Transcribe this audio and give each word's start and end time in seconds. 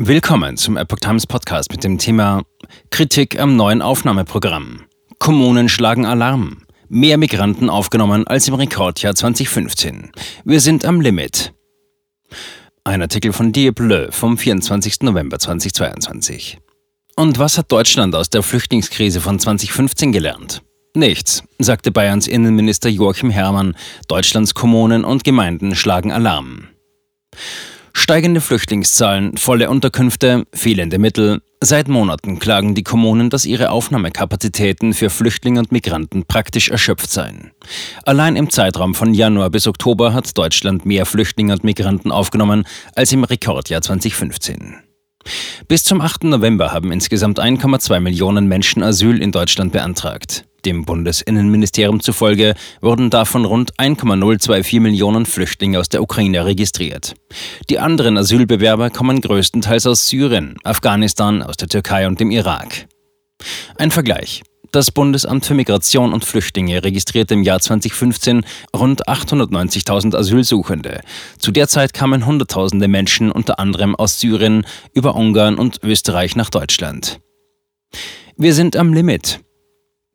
Willkommen 0.00 0.56
zum 0.56 0.76
Epoch 0.76 1.00
Times 1.00 1.26
Podcast 1.26 1.72
mit 1.72 1.82
dem 1.82 1.98
Thema 1.98 2.44
Kritik 2.90 3.40
am 3.40 3.56
neuen 3.56 3.82
Aufnahmeprogramm. 3.82 4.84
Kommunen 5.18 5.68
schlagen 5.68 6.06
Alarm. 6.06 6.62
Mehr 6.88 7.18
Migranten 7.18 7.68
aufgenommen 7.68 8.24
als 8.24 8.46
im 8.46 8.54
Rekordjahr 8.54 9.16
2015. 9.16 10.12
Wir 10.44 10.60
sind 10.60 10.84
am 10.84 11.00
Limit. 11.00 11.52
Ein 12.84 13.02
Artikel 13.02 13.32
von 13.32 13.50
Die 13.50 13.72
Bleu 13.72 14.06
vom 14.12 14.38
24. 14.38 15.00
November 15.00 15.40
2022. 15.40 16.58
Und 17.16 17.40
was 17.40 17.58
hat 17.58 17.72
Deutschland 17.72 18.14
aus 18.14 18.30
der 18.30 18.44
Flüchtlingskrise 18.44 19.20
von 19.20 19.40
2015 19.40 20.12
gelernt? 20.12 20.62
Nichts, 20.94 21.42
sagte 21.58 21.90
Bayerns 21.90 22.28
Innenminister 22.28 22.88
Joachim 22.88 23.30
Herrmann. 23.30 23.74
Deutschlands 24.06 24.54
Kommunen 24.54 25.04
und 25.04 25.24
Gemeinden 25.24 25.74
schlagen 25.74 26.12
Alarm. 26.12 26.68
Steigende 28.00 28.40
Flüchtlingszahlen, 28.40 29.36
volle 29.36 29.68
Unterkünfte, 29.68 30.46
fehlende 30.54 31.00
Mittel. 31.00 31.42
Seit 31.60 31.88
Monaten 31.88 32.38
klagen 32.38 32.76
die 32.76 32.84
Kommunen, 32.84 33.28
dass 33.28 33.44
ihre 33.44 33.70
Aufnahmekapazitäten 33.70 34.94
für 34.94 35.10
Flüchtlinge 35.10 35.58
und 35.58 35.72
Migranten 35.72 36.24
praktisch 36.24 36.70
erschöpft 36.70 37.10
seien. 37.10 37.50
Allein 38.04 38.36
im 38.36 38.50
Zeitraum 38.50 38.94
von 38.94 39.14
Januar 39.14 39.50
bis 39.50 39.66
Oktober 39.66 40.14
hat 40.14 40.38
Deutschland 40.38 40.86
mehr 40.86 41.06
Flüchtlinge 41.06 41.52
und 41.52 41.64
Migranten 41.64 42.12
aufgenommen 42.12 42.66
als 42.94 43.12
im 43.12 43.24
Rekordjahr 43.24 43.82
2015. 43.82 44.76
Bis 45.66 45.82
zum 45.82 46.00
8. 46.00 46.24
November 46.24 46.72
haben 46.72 46.92
insgesamt 46.92 47.40
1,2 47.40 47.98
Millionen 47.98 48.46
Menschen 48.46 48.84
Asyl 48.84 49.20
in 49.20 49.32
Deutschland 49.32 49.72
beantragt. 49.72 50.47
Dem 50.68 50.84
Bundesinnenministerium 50.84 52.00
zufolge 52.00 52.54
wurden 52.82 53.08
davon 53.08 53.46
rund 53.46 53.72
1,024 53.78 54.80
Millionen 54.80 55.24
Flüchtlinge 55.24 55.80
aus 55.80 55.88
der 55.88 56.02
Ukraine 56.02 56.44
registriert. 56.44 57.14
Die 57.70 57.78
anderen 57.78 58.18
Asylbewerber 58.18 58.90
kommen 58.90 59.22
größtenteils 59.22 59.86
aus 59.86 60.08
Syrien, 60.08 60.56
Afghanistan, 60.64 61.42
aus 61.42 61.56
der 61.56 61.68
Türkei 61.68 62.06
und 62.06 62.20
dem 62.20 62.30
Irak. 62.30 62.86
Ein 63.78 63.90
Vergleich. 63.90 64.42
Das 64.70 64.90
Bundesamt 64.90 65.46
für 65.46 65.54
Migration 65.54 66.12
und 66.12 66.26
Flüchtlinge 66.26 66.84
registrierte 66.84 67.32
im 67.32 67.44
Jahr 67.44 67.60
2015 67.60 68.44
rund 68.76 69.08
890.000 69.08 70.14
Asylsuchende. 70.14 71.00
Zu 71.38 71.50
der 71.50 71.68
Zeit 71.68 71.94
kamen 71.94 72.26
Hunderttausende 72.26 72.88
Menschen 72.88 73.32
unter 73.32 73.58
anderem 73.58 73.96
aus 73.96 74.20
Syrien 74.20 74.66
über 74.92 75.14
Ungarn 75.14 75.54
und 75.54 75.82
Österreich 75.82 76.36
nach 76.36 76.50
Deutschland. 76.50 77.20
Wir 78.36 78.52
sind 78.52 78.76
am 78.76 78.92
Limit. 78.92 79.40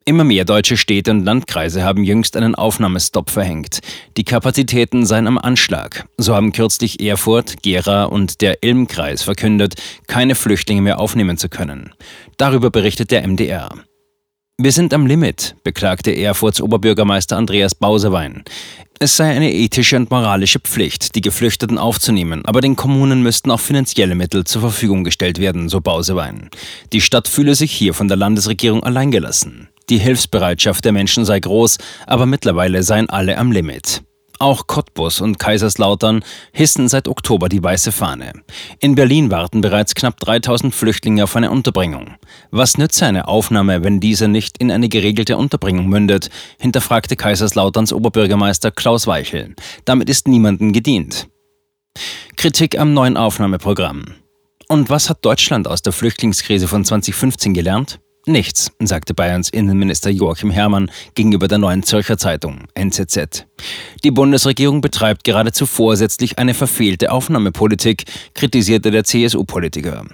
Immer 0.06 0.26
mehr 0.26 0.44
deutsche 0.44 0.76
Städte 0.76 1.12
und 1.12 1.24
Landkreise 1.24 1.84
haben 1.84 2.04
jüngst 2.04 2.36
einen 2.36 2.56
Aufnahmestopp 2.56 3.30
verhängt. 3.30 3.80
Die 4.18 4.26
Kapazitäten 4.26 5.06
seien 5.06 5.28
am 5.28 5.38
Anschlag. 5.38 6.08
So 6.18 6.36
haben 6.36 6.52
kürzlich 6.52 7.00
Erfurt, 7.00 7.64
Gera 7.64 8.04
und 8.04 8.42
der 8.42 8.64
Ilmkreis 8.64 9.24
verkündet, 9.24 9.76
keine 10.08 10.36
Flüchtlinge 10.36 10.82
mehr 10.82 11.00
aufnehmen 11.00 11.38
zu 11.38 11.48
können. 11.48 11.92
Darüber 12.36 12.70
berichtet 12.70 13.12
der 13.12 13.26
MDR. 13.26 13.70
Wir 14.58 14.74
sind 14.74 14.94
am 14.94 15.08
Limit, 15.08 15.56
beklagte 15.64 16.12
Erfurts 16.12 16.62
Oberbürgermeister 16.62 17.38
Andreas 17.38 17.74
Bausewein. 17.74 18.44
Es 19.00 19.16
sei 19.16 19.32
eine 19.32 19.54
ethische 19.54 19.96
und 19.96 20.12
moralische 20.12 20.60
Pflicht, 20.60 21.16
die 21.16 21.22
Geflüchteten 21.22 21.78
aufzunehmen, 21.78 22.46
aber 22.46 22.62
den 22.62 22.76
Kommunen 22.76 23.24
müssten 23.24 23.52
auch 23.52 23.60
finanzielle 23.60 24.16
Mittel 24.16 24.44
zur 24.44 24.62
Verfügung 24.62 25.04
gestellt 25.04 25.40
werden, 25.40 25.70
so 25.70 25.82
Bausewein. 25.82 26.50
Die 26.92 27.02
Stadt 27.02 27.28
fühle 27.28 27.56
sich 27.56 27.72
hier 27.72 27.94
von 27.94 28.08
der 28.08 28.18
Landesregierung 28.18 28.84
alleingelassen. 28.84 29.70
Die 29.90 29.98
Hilfsbereitschaft 29.98 30.86
der 30.86 30.92
Menschen 30.92 31.26
sei 31.26 31.40
groß, 31.40 31.78
aber 32.08 32.26
mittlerweile 32.26 32.84
seien 32.84 33.10
alle 33.10 33.38
am 33.38 33.52
Limit. 33.52 34.04
Auch 34.40 34.68
Cottbus 34.68 35.22
und 35.22 35.40
Kaiserslautern 35.40 36.24
hissen 36.52 36.90
seit 36.90 37.08
Oktober 37.08 37.50
die 37.50 37.64
weiße 37.64 37.92
Fahne. 37.92 38.34
In 38.80 38.96
Berlin 38.96 39.32
warten 39.32 39.62
bereits 39.62 39.96
knapp 39.96 40.20
3000 40.20 40.74
Flüchtlinge 40.74 41.24
auf 41.24 41.36
eine 41.36 41.52
Unterbringung. 41.52 42.16
Was 42.52 42.78
nütze 42.78 43.06
eine 43.06 43.28
Aufnahme, 43.28 43.84
wenn 43.84 44.00
diese 44.00 44.28
nicht 44.28 44.58
in 44.58 44.72
eine 44.72 44.90
geregelte 44.90 45.38
Unterbringung 45.38 45.88
mündet, 45.88 46.30
hinterfragte 46.60 47.16
Kaiserslauterns 47.16 47.94
Oberbürgermeister 47.94 48.72
Klaus 48.72 49.08
Weichel. 49.08 49.56
Damit 49.86 50.10
ist 50.10 50.28
niemandem 50.28 50.74
gedient. 50.74 51.30
Kritik 52.36 52.78
am 52.78 52.94
neuen 52.94 53.16
Aufnahmeprogramm. 53.16 54.16
Und 54.68 54.90
was 54.90 55.10
hat 55.10 55.24
Deutschland 55.24 55.68
aus 55.68 55.84
der 55.84 55.94
Flüchtlingskrise 55.94 56.68
von 56.68 56.84
2015 56.84 57.54
gelernt? 57.54 58.00
Nichts, 58.26 58.72
sagte 58.80 59.14
Bayerns 59.14 59.50
Innenminister 59.50 60.10
Joachim 60.10 60.50
Herrmann 60.50 60.90
gegenüber 61.14 61.50
der 61.50 61.58
Neuen 61.58 61.84
Zürcher 61.84 62.18
Zeitung 62.18 62.68
NZZ. 62.74 63.46
Die 64.06 64.12
Bundesregierung 64.12 64.80
betreibt 64.80 65.26
geradezu 65.26 65.66
vorsätzlich 65.66 66.40
eine 66.40 66.54
verfehlte 66.54 67.12
Aufnahmepolitik, 67.12 68.06
kritisierte 68.34 68.92
der 68.92 69.04
CSU-Politiker. 69.04 70.06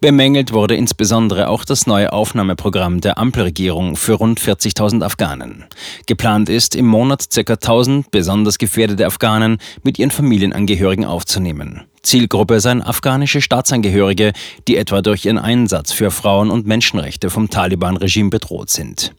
Bemängelt 0.00 0.52
wurde 0.52 0.76
insbesondere 0.76 1.48
auch 1.48 1.64
das 1.64 1.86
neue 1.86 2.12
Aufnahmeprogramm 2.12 3.00
der 3.00 3.18
Ampelregierung 3.18 3.96
für 3.96 4.14
rund 4.14 4.40
40.000 4.40 5.02
Afghanen. 5.04 5.64
Geplant 6.06 6.48
ist, 6.48 6.76
im 6.76 6.86
Monat 6.86 7.26
ca. 7.34 7.52
1000 7.52 8.10
besonders 8.10 8.58
gefährdete 8.58 9.06
Afghanen 9.06 9.58
mit 9.82 9.98
ihren 9.98 10.10
Familienangehörigen 10.10 11.04
aufzunehmen. 11.04 11.82
Zielgruppe 12.02 12.60
seien 12.60 12.82
afghanische 12.82 13.40
Staatsangehörige, 13.40 14.32
die 14.68 14.76
etwa 14.76 15.02
durch 15.02 15.26
ihren 15.26 15.38
Einsatz 15.38 15.92
für 15.92 16.10
Frauen 16.10 16.50
und 16.50 16.66
Menschenrechte 16.66 17.28
vom 17.28 17.50
Taliban-Regime 17.50 18.30
bedroht 18.30 18.70
sind. 18.70 19.14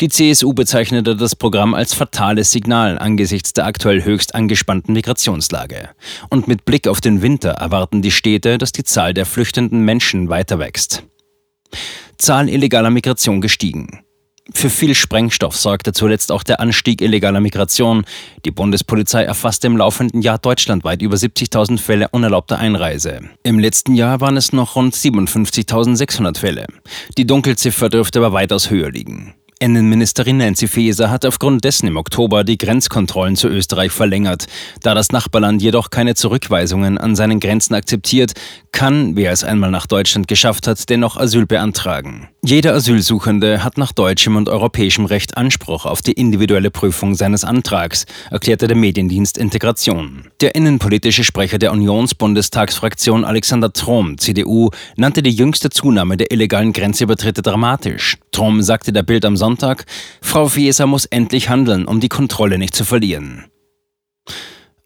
Die 0.00 0.08
CSU 0.08 0.52
bezeichnete 0.52 1.16
das 1.16 1.36
Programm 1.36 1.74
als 1.74 1.94
fatales 1.94 2.50
Signal 2.50 2.98
angesichts 2.98 3.52
der 3.52 3.66
aktuell 3.66 4.04
höchst 4.04 4.34
angespannten 4.34 4.94
Migrationslage. 4.94 5.90
Und 6.30 6.48
mit 6.48 6.64
Blick 6.64 6.88
auf 6.88 7.00
den 7.00 7.22
Winter 7.22 7.50
erwarten 7.50 8.02
die 8.02 8.10
Städte, 8.10 8.58
dass 8.58 8.72
die 8.72 8.84
Zahl 8.84 9.14
der 9.14 9.26
flüchtenden 9.26 9.84
Menschen 9.84 10.28
weiter 10.28 10.58
wächst. 10.58 11.04
Zahl 12.18 12.48
illegaler 12.48 12.90
Migration 12.90 13.40
gestiegen. 13.40 14.04
Für 14.52 14.68
viel 14.68 14.94
Sprengstoff 14.94 15.56
sorgte 15.56 15.94
zuletzt 15.94 16.30
auch 16.30 16.42
der 16.42 16.60
Anstieg 16.60 17.00
illegaler 17.00 17.40
Migration. 17.40 18.04
Die 18.44 18.50
Bundespolizei 18.50 19.24
erfasste 19.24 19.66
im 19.68 19.78
laufenden 19.78 20.20
Jahr 20.20 20.38
deutschlandweit 20.38 21.00
über 21.00 21.16
70.000 21.16 21.78
Fälle 21.78 22.08
unerlaubter 22.10 22.58
Einreise. 22.58 23.20
Im 23.42 23.58
letzten 23.58 23.94
Jahr 23.94 24.20
waren 24.20 24.36
es 24.36 24.52
noch 24.52 24.76
rund 24.76 24.94
57.600 24.94 26.38
Fälle. 26.38 26.66
Die 27.16 27.26
Dunkelziffer 27.26 27.88
dürfte 27.88 28.18
aber 28.18 28.34
weitaus 28.34 28.68
höher 28.68 28.90
liegen. 28.90 29.34
Innenministerin 29.64 30.36
Nancy 30.36 30.68
Faeser 30.68 31.10
hat 31.10 31.24
aufgrund 31.24 31.64
dessen 31.64 31.86
im 31.86 31.96
Oktober 31.96 32.44
die 32.44 32.58
Grenzkontrollen 32.58 33.34
zu 33.34 33.48
Österreich 33.48 33.92
verlängert. 33.92 34.44
Da 34.82 34.92
das 34.92 35.10
Nachbarland 35.10 35.62
jedoch 35.62 35.88
keine 35.88 36.14
Zurückweisungen 36.14 36.98
an 36.98 37.16
seinen 37.16 37.40
Grenzen 37.40 37.72
akzeptiert, 37.72 38.34
kann, 38.72 39.16
wer 39.16 39.32
es 39.32 39.42
einmal 39.42 39.70
nach 39.70 39.86
Deutschland 39.86 40.28
geschafft 40.28 40.66
hat, 40.66 40.90
dennoch 40.90 41.16
Asyl 41.16 41.46
beantragen. 41.46 42.28
Jeder 42.46 42.74
Asylsuchende 42.74 43.64
hat 43.64 43.78
nach 43.78 43.92
deutschem 43.92 44.36
und 44.36 44.50
europäischem 44.50 45.06
Recht 45.06 45.38
Anspruch 45.38 45.86
auf 45.86 46.02
die 46.02 46.12
individuelle 46.12 46.70
Prüfung 46.70 47.14
seines 47.14 47.42
Antrags, 47.42 48.04
erklärte 48.30 48.66
der 48.66 48.76
Mediendienst 48.76 49.38
Integration. 49.38 50.28
Der 50.42 50.54
innenpolitische 50.54 51.24
Sprecher 51.24 51.56
der 51.56 51.72
Unionsbundestagsfraktion 51.72 53.24
Alexander 53.24 53.72
Trom, 53.72 54.18
CDU, 54.18 54.68
nannte 54.96 55.22
die 55.22 55.30
jüngste 55.30 55.70
Zunahme 55.70 56.18
der 56.18 56.32
illegalen 56.32 56.74
Grenzübertritte 56.74 57.40
dramatisch. 57.40 58.18
Trom 58.30 58.60
sagte 58.60 58.92
der 58.92 59.04
Bild 59.04 59.24
am 59.24 59.38
Sonntag, 59.38 59.86
Frau 60.20 60.46
Fieser 60.46 60.86
muss 60.86 61.06
endlich 61.06 61.48
handeln, 61.48 61.86
um 61.86 61.98
die 61.98 62.10
Kontrolle 62.10 62.58
nicht 62.58 62.74
zu 62.74 62.84
verlieren. 62.84 63.46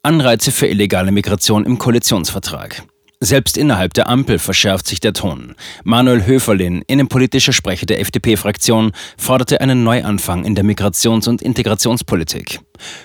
Anreize 0.05 0.53
für 0.53 0.69
illegale 0.69 1.11
Migration 1.11 1.67
im 1.67 1.77
Koalitionsvertrag. 1.77 2.85
Selbst 3.21 3.56
innerhalb 3.56 3.95
der 3.95 4.09
Ampel 4.09 4.39
verschärft 4.39 4.87
sich 4.87 5.01
der 5.01 5.12
Ton. 5.12 5.56
Manuel 5.83 6.25
Höferlin, 6.25 6.84
innenpolitischer 6.87 7.53
Sprecher 7.53 7.84
der 7.84 7.99
FDP-Fraktion, 7.99 8.93
forderte 9.17 9.61
einen 9.61 9.83
Neuanfang 9.83 10.45
in 10.45 10.55
der 10.55 10.65
Migrations- 10.65 11.29
und 11.29 11.43
Integrationspolitik. 11.43 12.61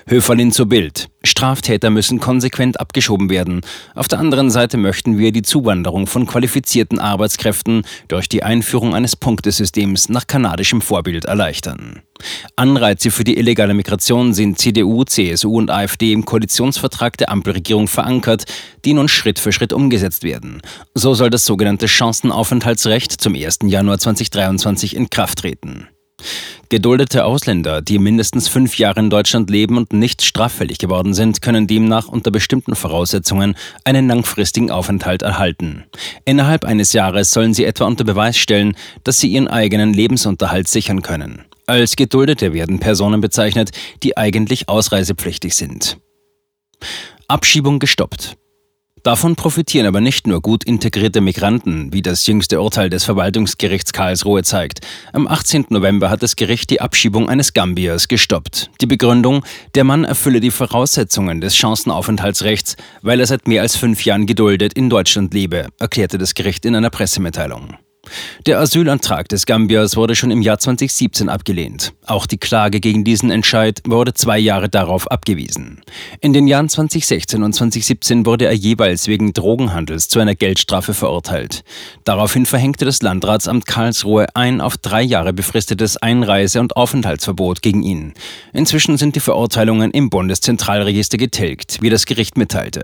Höferlin 0.06 0.52
zu 0.52 0.66
Bild. 0.68 1.08
Straftäter 1.24 1.90
müssen 1.90 2.20
konsequent 2.20 2.78
abgeschoben 2.78 3.28
werden. 3.28 3.62
Auf 3.96 4.06
der 4.06 4.20
anderen 4.20 4.52
Seite 4.52 4.76
möchten 4.76 5.18
wir 5.18 5.32
die 5.32 5.42
Zuwanderung 5.42 6.06
von 6.06 6.26
qualifizierten 6.26 7.00
Arbeitskräften 7.00 7.82
durch 8.06 8.28
die 8.28 8.44
Einführung 8.44 8.94
eines 8.94 9.16
Punktesystems 9.16 10.10
nach 10.10 10.28
kanadischem 10.28 10.80
Vorbild 10.80 11.24
erleichtern. 11.24 12.02
Anreize 12.56 13.10
für 13.10 13.24
die 13.24 13.36
illegale 13.36 13.74
Migration 13.74 14.34
sind 14.34 14.58
CDU, 14.58 15.04
CSU 15.04 15.56
und 15.56 15.70
AfD 15.70 16.12
im 16.12 16.24
Koalitionsvertrag 16.24 17.16
der 17.16 17.30
Ampelregierung 17.30 17.88
verankert, 17.88 18.44
die 18.84 18.94
nun 18.94 19.08
Schritt 19.08 19.38
für 19.38 19.52
Schritt 19.52 19.72
umgesetzt 19.72 20.22
werden. 20.22 20.62
So 20.94 21.14
soll 21.14 21.30
das 21.30 21.44
sogenannte 21.44 21.88
Chancenaufenthaltsrecht 21.88 23.12
zum 23.12 23.34
1. 23.34 23.58
Januar 23.64 23.98
2023 23.98 24.96
in 24.96 25.10
Kraft 25.10 25.38
treten. 25.38 25.88
Geduldete 26.68 27.24
Ausländer, 27.24 27.82
die 27.82 27.98
mindestens 27.98 28.48
fünf 28.48 28.78
Jahre 28.78 29.00
in 29.00 29.10
Deutschland 29.10 29.50
leben 29.50 29.76
und 29.76 29.92
nicht 29.92 30.22
straffällig 30.22 30.78
geworden 30.78 31.14
sind, 31.14 31.42
können 31.42 31.66
demnach 31.66 32.08
unter 32.08 32.30
bestimmten 32.30 32.74
Voraussetzungen 32.74 33.54
einen 33.84 34.08
langfristigen 34.08 34.70
Aufenthalt 34.70 35.22
erhalten. 35.22 35.84
Innerhalb 36.24 36.64
eines 36.64 36.92
Jahres 36.92 37.30
sollen 37.30 37.54
sie 37.54 37.64
etwa 37.64 37.84
unter 37.84 38.04
Beweis 38.04 38.36
stellen, 38.36 38.76
dass 39.04 39.20
sie 39.20 39.28
ihren 39.28 39.48
eigenen 39.48 39.92
Lebensunterhalt 39.92 40.68
sichern 40.68 41.02
können. 41.02 41.44
Als 41.66 41.96
Geduldete 41.96 42.52
werden 42.52 42.78
Personen 42.78 43.20
bezeichnet, 43.20 43.70
die 44.02 44.16
eigentlich 44.16 44.68
ausreisepflichtig 44.68 45.54
sind. 45.54 45.98
Abschiebung 47.28 47.78
gestoppt. 47.78 48.36
Davon 49.04 49.36
profitieren 49.36 49.86
aber 49.86 50.00
nicht 50.00 50.26
nur 50.26 50.40
gut 50.40 50.64
integrierte 50.64 51.20
Migranten, 51.20 51.92
wie 51.92 52.00
das 52.00 52.26
jüngste 52.26 52.62
Urteil 52.62 52.88
des 52.88 53.04
Verwaltungsgerichts 53.04 53.92
Karlsruhe 53.92 54.42
zeigt. 54.42 54.80
Am 55.12 55.28
18. 55.28 55.66
November 55.68 56.08
hat 56.08 56.22
das 56.22 56.36
Gericht 56.36 56.70
die 56.70 56.80
Abschiebung 56.80 57.28
eines 57.28 57.52
Gambiers 57.52 58.08
gestoppt. 58.08 58.70
Die 58.80 58.86
Begründung, 58.86 59.44
der 59.74 59.84
Mann 59.84 60.04
erfülle 60.04 60.40
die 60.40 60.50
Voraussetzungen 60.50 61.42
des 61.42 61.54
Chancenaufenthaltsrechts, 61.54 62.76
weil 63.02 63.20
er 63.20 63.26
seit 63.26 63.46
mehr 63.46 63.60
als 63.60 63.76
fünf 63.76 64.06
Jahren 64.06 64.24
geduldet 64.24 64.72
in 64.72 64.88
Deutschland 64.88 65.34
lebe, 65.34 65.66
erklärte 65.78 66.16
das 66.16 66.32
Gericht 66.32 66.64
in 66.64 66.74
einer 66.74 66.88
Pressemitteilung. 66.88 67.76
Der 68.46 68.58
Asylantrag 68.60 69.28
des 69.28 69.46
Gambiers 69.46 69.96
wurde 69.96 70.14
schon 70.14 70.30
im 70.30 70.42
Jahr 70.42 70.58
2017 70.58 71.28
abgelehnt. 71.28 71.92
Auch 72.06 72.26
die 72.26 72.38
Klage 72.38 72.80
gegen 72.80 73.04
diesen 73.04 73.30
Entscheid 73.30 73.80
wurde 73.86 74.14
zwei 74.14 74.38
Jahre 74.38 74.68
darauf 74.68 75.10
abgewiesen. 75.10 75.82
In 76.20 76.32
den 76.32 76.46
Jahren 76.46 76.68
2016 76.68 77.42
und 77.42 77.52
2017 77.54 78.26
wurde 78.26 78.46
er 78.46 78.54
jeweils 78.54 79.08
wegen 79.08 79.32
Drogenhandels 79.32 80.08
zu 80.08 80.20
einer 80.20 80.34
Geldstrafe 80.34 80.94
verurteilt. 80.94 81.64
Daraufhin 82.04 82.46
verhängte 82.46 82.84
das 82.84 83.02
Landratsamt 83.02 83.66
Karlsruhe 83.66 84.26
ein 84.34 84.60
auf 84.60 84.76
drei 84.76 85.02
Jahre 85.02 85.32
befristetes 85.32 85.96
Einreise- 85.96 86.60
und 86.60 86.76
Aufenthaltsverbot 86.76 87.62
gegen 87.62 87.82
ihn. 87.82 88.14
Inzwischen 88.52 88.96
sind 88.96 89.16
die 89.16 89.20
Verurteilungen 89.20 89.90
im 89.90 90.10
Bundeszentralregister 90.10 91.18
getilgt, 91.18 91.78
wie 91.80 91.90
das 91.90 92.06
Gericht 92.06 92.36
mitteilte. 92.36 92.82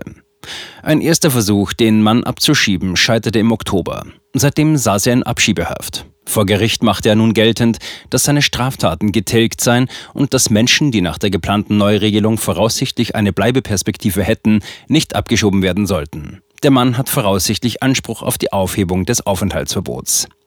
Ein 0.83 1.01
erster 1.01 1.31
Versuch, 1.31 1.73
den 1.73 2.01
Mann 2.01 2.23
abzuschieben, 2.23 2.95
scheiterte 2.95 3.39
im 3.39 3.51
Oktober. 3.51 4.05
Seitdem 4.33 4.77
saß 4.77 5.07
er 5.07 5.13
in 5.13 5.23
Abschiebehaft. 5.23 6.05
Vor 6.25 6.45
Gericht 6.45 6.83
machte 6.83 7.09
er 7.09 7.15
nun 7.15 7.33
geltend, 7.33 7.79
dass 8.09 8.23
seine 8.23 8.41
Straftaten 8.41 9.11
getilgt 9.11 9.59
seien 9.59 9.89
und 10.13 10.33
dass 10.33 10.49
Menschen, 10.49 10.91
die 10.91 11.01
nach 11.01 11.17
der 11.17 11.29
geplanten 11.29 11.77
Neuregelung 11.77 12.37
voraussichtlich 12.37 13.15
eine 13.15 13.33
Bleibeperspektive 13.33 14.23
hätten, 14.23 14.61
nicht 14.87 15.15
abgeschoben 15.15 15.61
werden 15.61 15.87
sollten. 15.87 16.41
Der 16.63 16.71
Mann 16.71 16.97
hat 16.97 17.09
voraussichtlich 17.09 17.81
Anspruch 17.81 18.21
auf 18.21 18.37
die 18.37 18.53
Aufhebung 18.53 19.05
des 19.05 19.25
Aufenthaltsverbots. 19.25 20.27